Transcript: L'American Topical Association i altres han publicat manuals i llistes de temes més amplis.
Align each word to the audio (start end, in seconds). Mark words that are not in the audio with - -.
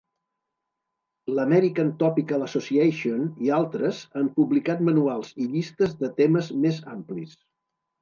L'American 1.39 1.91
Topical 1.99 2.47
Association 2.47 3.29
i 3.49 3.53
altres 3.61 4.01
han 4.23 4.33
publicat 4.41 4.85
manuals 4.91 5.33
i 5.47 5.51
llistes 5.55 5.97
de 6.05 6.15
temes 6.25 6.55
més 6.69 6.85
amplis. 6.99 7.43